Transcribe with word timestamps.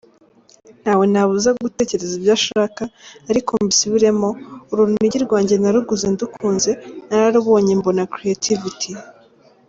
Ntawe 0.81 1.05
nabuza 1.11 1.49
gutekereza 1.65 2.13
ibyo 2.19 2.31
ashaka, 2.39 2.83
ariko 3.29 3.51
mbisubiremo, 3.63 4.29
urunigi 4.71 5.17
rwanjye 5.25 5.55
naruguze 5.57 6.05
ndukunze, 6.13 6.71
nararubonye 7.09 7.71
mbona 7.79 8.01
creativity. 8.15 8.89